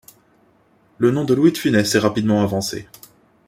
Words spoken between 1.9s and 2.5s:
est rapidement